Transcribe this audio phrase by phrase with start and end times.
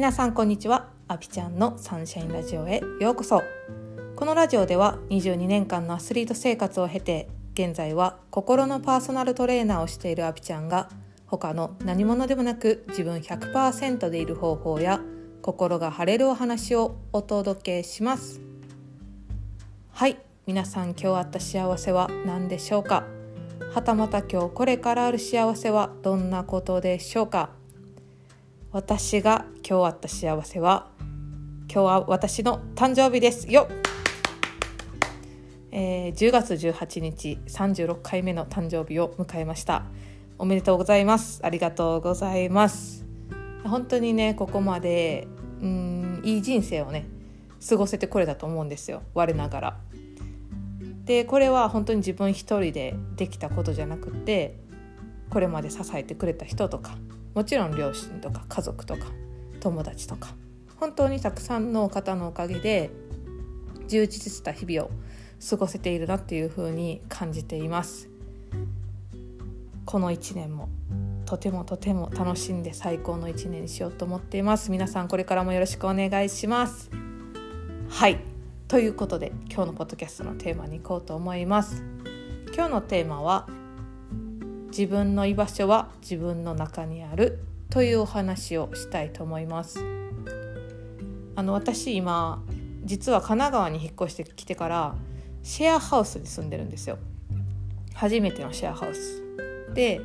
[0.00, 0.88] 皆さんこんにちは。
[1.08, 3.42] アピちゃんのサンシャインラジオへようこそ。
[4.16, 10.88] このラジオでは22年間のアスリート生活を経て現在は心のパーソナルトレーナーをしているアピちゃんが
[11.26, 15.02] 他の何者でもなく自分100%でいる方法や
[15.42, 18.40] 心が晴れるお話をお届けします。
[19.92, 20.16] はい。
[20.46, 23.04] 皆さん今日あった幸せは何でしょうか？
[23.74, 27.59] はたまた今日これからある幸せはどんなことでしょうか？
[28.72, 30.86] 私が今日あった幸せは
[31.62, 33.50] 今日は私の誕生日です。
[33.50, 33.66] よ
[35.72, 39.86] えー、10月18日36回目の誕生日を迎えました。
[40.38, 41.40] おめでとうございます。
[41.42, 43.04] ありがとうございます。
[43.64, 45.26] 本当にねここまで
[45.60, 47.06] うんいい人生をね
[47.68, 49.02] 過ごせてこれたと思うんですよ。
[49.14, 49.80] 我ながら。
[51.06, 54.60] でこれは本当に自分一人でできたことじゃなくて
[55.28, 56.96] これまで支えてくれた人とか
[57.34, 59.06] もちろん両親とか家族とか
[59.60, 60.34] 友達とか
[60.76, 62.90] 本当にたくさんの方のおかげで
[63.86, 64.90] 充実した日々を
[65.48, 68.08] 過ごせているなっていうふうに感じています。
[69.84, 70.68] この1年も
[71.26, 74.70] とてもとても楽しんで最高の1年にしようと思っています。
[74.70, 76.90] 皆さんこれからもよろしくお願いします。
[77.88, 78.18] はい。
[78.68, 81.82] ということで今日のポッドキャストのテーマに行こうと思います。
[82.54, 83.48] 今日のテーマは
[84.70, 87.40] 自分の居場所は自分の中にある
[87.70, 89.80] というお話をしたいと思います。
[91.36, 92.42] あの私今
[92.84, 94.94] 実は神奈川に引っ越してきてから
[95.42, 96.98] シェアハウスに住んでるんですよ。
[97.94, 99.22] 初めてのシェアハウス。
[99.74, 100.00] で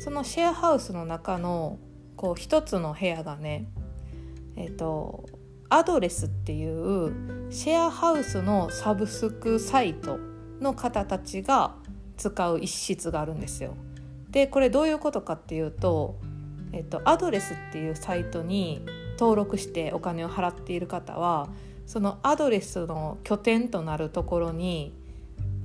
[0.00, 1.78] そのシェアハウスの中の
[2.16, 3.66] こう一つの部屋がね
[4.56, 5.26] えっ、ー、と
[5.68, 7.12] アドレスっていう
[7.50, 10.18] シェアハウスのサブスクサイト
[10.60, 11.74] の方たちが
[12.16, 13.74] 使う一室があるんですよ。
[14.36, 16.20] でこれどういうことかっていうと、
[16.74, 18.84] えっと、アドレスっていうサイトに
[19.18, 21.48] 登録してお金を払っている方は
[21.86, 24.94] そのアドレスの拠点となるところに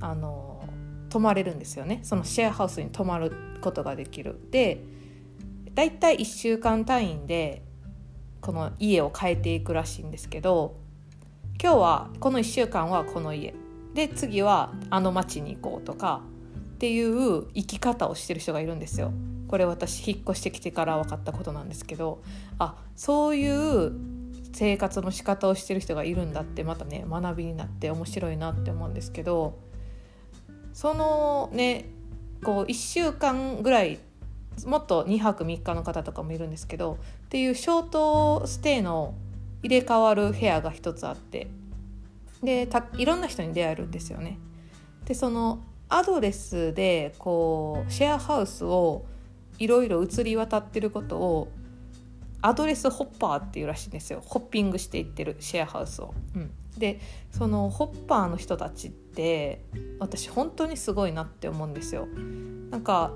[0.00, 0.66] あの
[1.10, 3.30] 泊まれるんですよねそのシェアハウスに泊まる
[3.60, 4.40] ことができる。
[4.50, 4.82] で
[5.74, 7.62] だいたい1週間単位で
[8.40, 10.76] この家を変えていくらしいんですけど
[11.62, 13.52] 今日はこの1週間はこの家
[13.92, 16.22] で次はあの町に行こうとか
[16.82, 19.12] っていう生き方をしてる人がいるんですよ。
[19.46, 22.22] これ私引っ越してきてから分かったことなんですけど
[22.58, 23.48] あそうい
[23.86, 23.92] う
[24.52, 29.60] 生活の仕方をしてる人がいるんだってまたね学びになって面白いなって思うんですけど
[30.72, 31.84] そのね
[32.42, 34.00] こう1週間ぐらい
[34.66, 39.14] もっと2泊3日の方とかもいるんですけどっていうショートステイの
[39.62, 41.46] 入れ替わる部屋が一つあって
[42.42, 44.40] でいろんな人に出会えるんですよね。
[45.04, 45.62] でその
[45.94, 49.04] アドレスでこうシェアハウスを
[49.58, 51.48] いろいろ移り渡ってることを
[52.40, 56.14] アドレスホッパーっていうらしいんですよホッピングしていってるシェアハウスを。
[56.34, 56.98] うん、で
[57.30, 59.64] そのホッパーの人たちって
[59.98, 62.06] 私本当にすごいなって思うんですよ。
[62.70, 63.12] なんか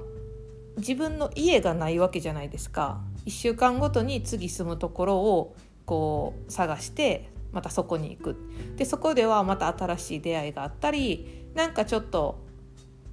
[0.76, 8.36] 自分の家がないわけじゃないですか1週間ごとに次住むところをこう探してまたそこに行く
[8.76, 12.45] でそこではまた新しい出会いがあったりなんかちょっと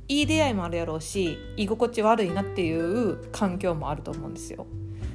[0.08, 4.66] いい出会いもあるやろうし居心地悪いなっていう環境もあると思うんですよ。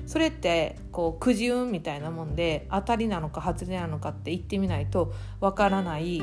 [0.06, 6.22] それってこうくじ運みたいなもんで当たりなのか外れなのかって言ってみないとわからない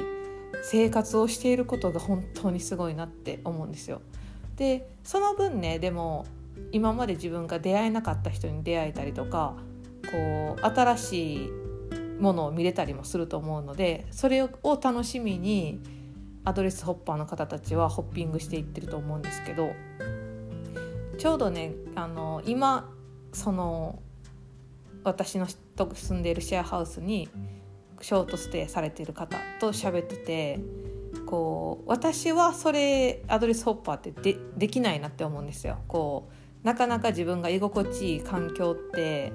[0.64, 4.02] 生活をしていることが本当にすごいなって思うんですよ。
[4.56, 6.26] でその分ねでも
[6.72, 9.56] 今まで自分が出会えなかった人に出会えたりとか
[10.12, 11.50] こう新しい
[12.20, 14.50] ものを見れたりもすると思うのでそれを
[14.82, 15.80] 楽しみに
[16.46, 19.74] アドレスホッパーの方たちはホッピングしていってると思うんですけど
[21.18, 22.90] ちょうどねあの今
[23.34, 24.00] その
[25.04, 27.30] 私のと住んでいるシェアハウスに
[28.02, 30.60] ショートステイされている方と喋ってて
[31.26, 35.80] こう私はそれアドレスホッパーってでできないなって思うんですよ。
[35.88, 36.30] こ
[36.64, 39.32] うなかなか自分が居心地いい環境って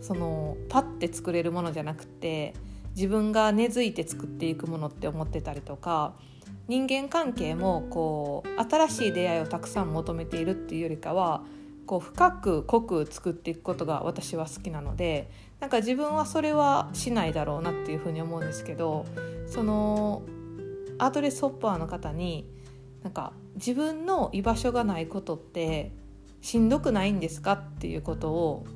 [0.00, 2.54] そのパッて作れるものじゃなくて
[2.94, 6.14] 自分が根付いて作っていくものって思ってたりとか
[6.68, 11.44] 人間関係もこう新しい出会いをたくさん求めているっていうよりかは
[11.86, 15.30] こう深く濃く作っていくことが私は好きなので
[15.60, 19.06] なんか自分はそれはしないだろうなっていうふうに思うんですけど
[19.46, 20.22] その
[20.98, 22.48] アドレスホッパーの方に
[23.02, 25.92] なんか自分の居場所がないことって
[26.40, 28.66] しんどくないんですかっていうことを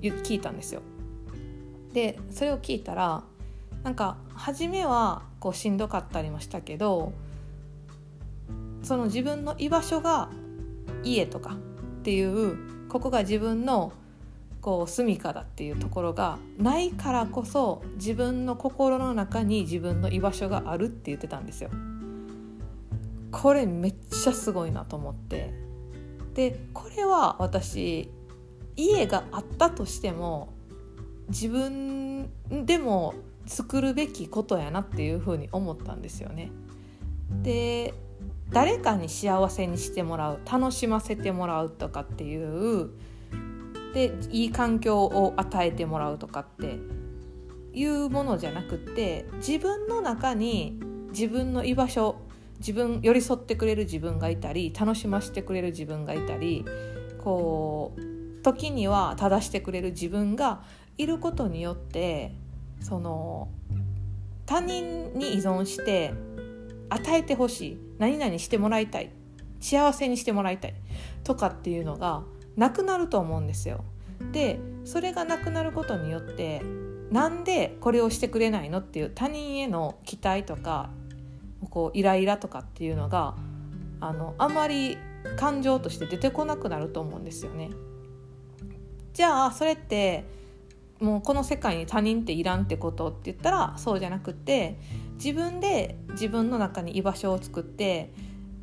[0.00, 0.82] 聞いたんですよ。
[1.92, 3.24] でそれを聞いたら
[3.82, 7.12] なんか初めはこうしんどかったりもしたけど
[8.90, 10.30] その自分の居場所が
[11.04, 13.92] 家とかっていうここが自分の
[14.60, 21.70] こう住処だっていうところがないからこそ自分の心の中に自分の居場所があるって言ってたんですよ。
[23.30, 25.54] これめっちゃすごいなと思って
[26.34, 28.10] でこれは私
[28.74, 30.52] 家があったとしても
[31.28, 32.28] 自分
[32.66, 33.14] でも
[33.46, 36.50] 作るべきことやなっていうふうに思ったんですよね。
[37.44, 37.94] で
[38.50, 42.90] 誰かに幸せにしてもらう楽しませてもらうとかっていう
[43.94, 46.78] でいい環境を与えてもらうとかって
[47.72, 50.80] いうものじゃなくて自分の中に
[51.10, 52.20] 自分の居場所
[52.58, 56.64] 自分寄り添ってくれる自分がいたり楽しませてくれる自分がいたり
[57.18, 60.62] こう時には正してくれる自分が
[60.98, 62.34] いることによって
[62.80, 63.48] その
[64.46, 66.12] 他人に依存して
[66.90, 69.10] 与えてほしい何々してもらいたい
[69.60, 70.74] 幸せにしてもらいたい
[71.24, 72.22] とかっていうのが
[72.56, 73.84] なくなると思うんですよ。
[74.32, 76.62] でそれがなくなることによって
[77.10, 80.90] なんでこれをしてくれないのっていう他人への期待とか
[81.70, 83.34] こうイライラとかっていうのが
[84.00, 84.98] あのあまり
[85.36, 87.70] 感情として出てこなくなると思うんですよね。
[89.12, 90.24] じゃあそれって
[91.00, 94.78] もうこの世界に他人っていらんってことって言ったらそうじゃなくて
[95.14, 98.12] 自分で自分の中に居場所を作って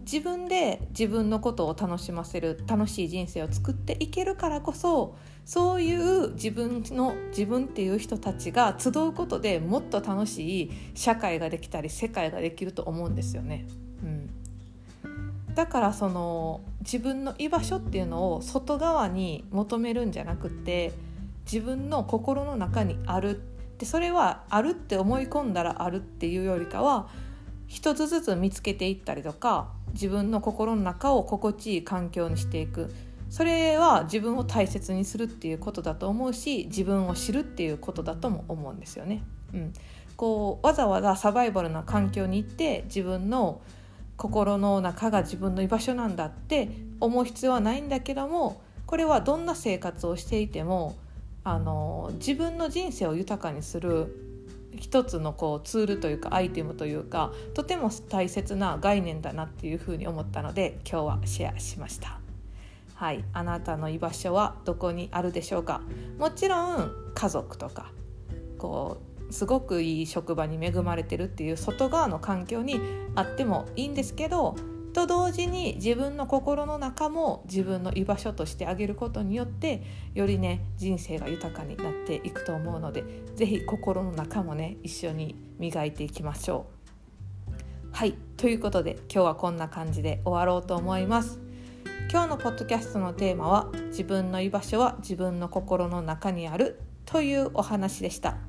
[0.01, 13.65] 自分で自分のことを楽しませる楽しい人生を作っていけるからこそそういう自分の自分っていう人たちが集うことでもっと楽しい社会ができたり世界ができると思うんですよね。
[14.03, 14.29] うん、
[15.55, 20.93] だからその自分の居場所っていうのを外側に求めるんじゃなくて
[21.51, 23.41] 自分の心の中にある。
[23.77, 27.09] でそれはあるって思い込んだらあるっていうよりかは
[27.67, 32.93] 一つずつ見つけていったりとか自分の心の中を心地いい環境にしていく。
[33.29, 39.21] それは自分を大切にするっていうことだと思うし自分を知るっていうことだとも思うんですよね。
[39.53, 39.73] うん、
[40.15, 43.61] こうわざわざサバイバルな環境に行って自分の
[44.15, 50.95] 心の中が自分の居場所なんだって思う必要はないんだけどもこれはどんな生活をしていても
[51.49, 54.13] あの自分の人生を豊かにする
[54.77, 62.19] 一つのこうツールというかアイテムというかとても大切な概念だなっていうふうに思ったので今日はシェアしました。
[62.95, 65.81] はい、あなたの居場所はどこにあるでしょうか？
[66.19, 67.93] もちろん家族とか
[68.57, 68.97] こ
[69.29, 72.81] うすごくいい職場に恵まれてるっていう外側の環境に
[73.15, 74.57] あってもいいんですけど
[74.97, 79.83] と同時に自分の心の中も自分の居場所としてあげることによって
[80.15, 83.03] よりね人生が豊かになっていくと思うので
[83.35, 86.65] 是非心の中もね一緒に磨いていきましょ
[87.47, 87.91] う。
[87.91, 91.39] はいということで今日はこんな感じで終わろうと思います。
[92.11, 98.46] 今日のポッドキャストのテーマは自分の居場所は自分の心の中にあるというお話でした。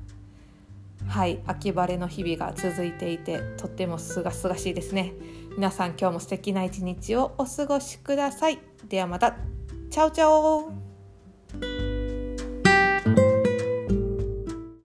[1.09, 5.13] はい秋晴れの日々が続いていてとってもすがすがしいですね。
[5.55, 8.59] 皆さん今日も素敵な一日をお過ごしください。
[8.87, 9.35] ではまた。
[9.89, 10.88] チャオチャオ。